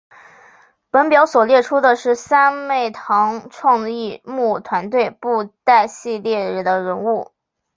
[0.89, 7.31] 本表所列出的是三昧堂创意木偶团队布袋戏系列的人物。